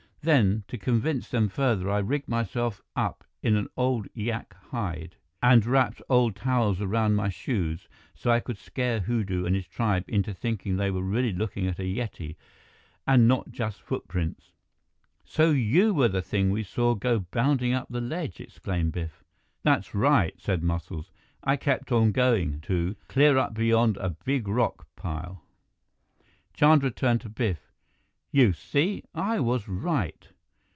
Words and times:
"Then, 0.23 0.65
to 0.67 0.77
convince 0.77 1.29
them 1.29 1.49
further, 1.49 1.89
I 1.89 1.97
rigged 1.97 2.27
myself 2.29 2.83
up 2.95 3.23
in 3.41 3.55
an 3.55 3.67
old 3.75 4.07
yak 4.13 4.53
hide 4.69 5.15
and 5.41 5.65
wrapped 5.65 5.99
old 6.09 6.35
towels 6.35 6.79
around 6.79 7.15
my 7.15 7.29
shoes, 7.29 7.87
so 8.13 8.29
I 8.29 8.39
could 8.39 8.59
scare 8.59 8.99
Hurdu 8.99 9.47
and 9.47 9.55
his 9.55 9.65
tribe 9.67 10.05
into 10.07 10.31
thinking 10.31 10.75
they 10.77 10.91
were 10.91 11.01
really 11.01 11.33
looking 11.33 11.65
at 11.65 11.79
a 11.79 11.91
Yeti 11.91 12.35
and 13.07 13.27
not 13.27 13.49
just 13.51 13.79
his 13.79 13.87
footprints." 13.87 14.51
"So 15.25 15.49
you 15.49 15.91
were 15.91 16.07
the 16.09 16.21
thing 16.21 16.51
we 16.51 16.61
saw 16.61 16.93
go 16.93 17.21
bounding 17.31 17.73
up 17.73 17.87
the 17.89 17.99
ledge!" 17.99 18.39
exclaimed 18.39 18.91
Biff. 18.91 19.23
"That's 19.63 19.95
right," 19.95 20.39
said 20.39 20.61
Muscles. 20.61 21.11
"I 21.43 21.55
kept 21.57 21.91
on 21.91 22.11
going, 22.11 22.61
too, 22.61 22.95
clear 23.07 23.39
up 23.39 23.55
beyond 23.55 23.97
a 23.97 24.15
big 24.23 24.47
rock 24.47 24.85
pile." 24.95 25.41
Chandra 26.53 26.91
turned 26.91 27.21
to 27.21 27.29
Biff. 27.29 27.69
"You 28.33 28.53
see? 28.53 29.03
I 29.13 29.41
was 29.41 29.67
right." 29.67 30.29